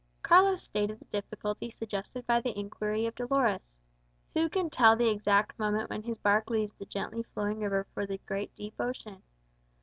Carlos 0.23 0.63
stated 0.63 0.97
the 0.97 1.05
difficulty 1.11 1.69
suggested 1.69 2.25
by 2.25 2.41
the 2.41 2.57
inquiry 2.57 3.05
of 3.05 3.13
Dolores. 3.13 3.75
Who 4.33 4.49
can 4.49 4.71
tell 4.71 4.95
the 4.95 5.11
exact 5.11 5.59
moment 5.59 5.91
when 5.91 6.01
his 6.01 6.17
bark 6.17 6.49
leaves 6.49 6.73
the 6.73 6.85
gently 6.87 7.21
flowing 7.21 7.59
river 7.59 7.85
for 7.93 8.07
the 8.07 8.17
great 8.17 8.55
deep 8.55 8.73
ocean? 8.81 9.21